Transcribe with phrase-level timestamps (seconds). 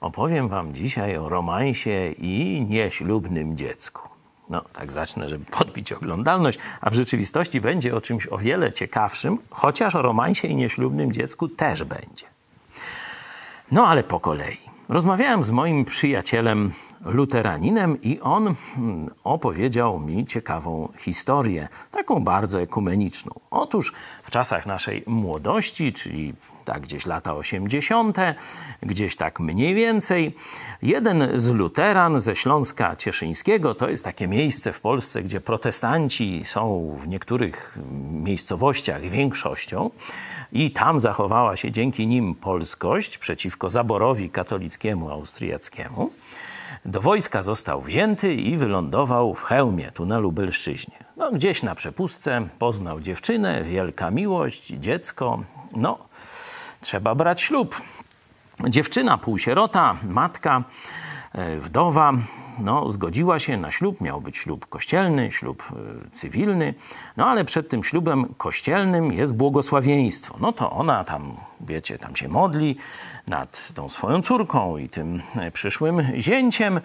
[0.00, 4.08] Opowiem wam dzisiaj o romansie i nieślubnym dziecku.
[4.50, 9.38] No, tak zacznę, żeby podbić oglądalność, a w rzeczywistości będzie o czymś o wiele ciekawszym,
[9.50, 12.26] chociaż o romansie i nieślubnym dziecku też będzie.
[13.72, 14.58] No, ale po kolei.
[14.88, 16.72] Rozmawiałem z moim przyjacielem
[17.04, 23.32] luteraninem i on hmm, opowiedział mi ciekawą historię, taką bardzo ekumeniczną.
[23.50, 23.92] Otóż
[24.22, 28.16] w czasach naszej młodości, czyli tak gdzieś lata 80.,
[28.82, 30.34] gdzieś tak mniej więcej.
[30.82, 36.96] Jeden z luteran ze Śląska Cieszyńskiego, to jest takie miejsce w Polsce, gdzie protestanci są
[37.00, 37.78] w niektórych
[38.12, 39.90] miejscowościach większością
[40.52, 46.10] i tam zachowała się dzięki nim polskość przeciwko zaborowi katolickiemu austriackiemu.
[46.84, 50.96] Do wojska został wzięty i wylądował w Chełmie, tu na Lubelszczyźnie.
[51.16, 55.42] No, gdzieś na przepustce poznał dziewczynę, wielka miłość, dziecko.
[55.76, 55.98] No,
[56.80, 57.82] trzeba brać ślub.
[58.68, 60.64] Dziewczyna półsierota, matka,
[61.60, 62.12] wdowa,
[62.60, 64.00] no, zgodziła się na ślub.
[64.00, 66.74] Miał być ślub kościelny, ślub e, cywilny,
[67.16, 70.36] no ale przed tym ślubem kościelnym jest błogosławieństwo.
[70.40, 72.76] No to ona tam, wiecie, tam się modli
[73.26, 76.80] nad tą swoją córką i tym e, przyszłym zięciem.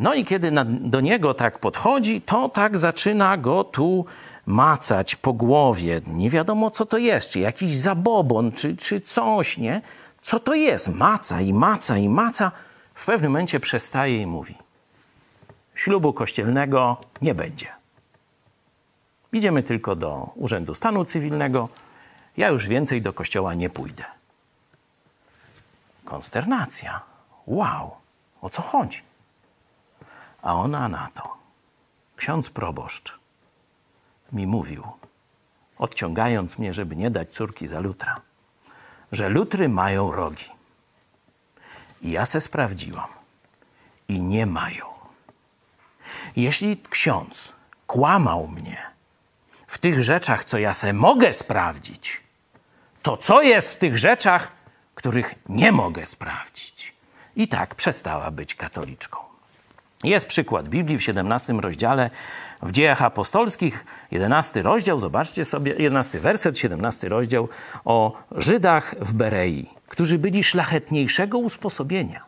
[0.00, 4.04] No i kiedy do niego tak podchodzi, to tak zaczyna go tu
[4.46, 6.00] macać po głowie.
[6.06, 9.80] Nie wiadomo, co to jest, czy jakiś zabobon, czy, czy coś, nie?
[10.22, 10.88] Co to jest?
[10.88, 12.52] Maca i maca i maca.
[12.96, 14.54] W pewnym momencie przestaje i mówi:
[15.74, 17.68] Ślubu kościelnego nie będzie.
[19.32, 21.68] Idziemy tylko do Urzędu Stanu Cywilnego.
[22.36, 24.04] Ja już więcej do kościoła nie pójdę.
[26.04, 27.00] Konsternacja.
[27.46, 27.96] Wow,
[28.40, 29.02] o co chodzi?
[30.42, 31.36] A ona na to.
[32.16, 33.18] Ksiądz proboszcz
[34.32, 34.82] mi mówił,
[35.78, 38.20] odciągając mnie, żeby nie dać córki za lutra,
[39.12, 40.55] że lutry mają rogi.
[42.02, 43.08] Ja se sprawdziłam.
[44.08, 44.86] I nie mają.
[46.36, 47.52] Jeśli ksiądz
[47.86, 48.82] kłamał mnie
[49.66, 52.20] w tych rzeczach, co ja se mogę sprawdzić,
[53.02, 54.52] to co jest w tych rzeczach,
[54.94, 56.94] których nie mogę sprawdzić?
[57.36, 59.25] I tak przestała być katoliczką.
[60.06, 62.10] Jest przykład Biblii w 17 rozdziale
[62.62, 67.48] w Dziejach Apostolskich, 11 rozdział, zobaczcie sobie, 11 werset, 17 rozdział
[67.84, 72.24] o Żydach w Berei, którzy byli szlachetniejszego usposobienia,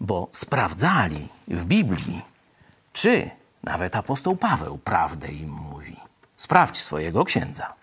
[0.00, 2.22] bo sprawdzali w Biblii,
[2.92, 3.30] czy
[3.64, 5.96] nawet apostoł Paweł prawdę im mówi.
[6.36, 7.79] Sprawdź swojego księdza.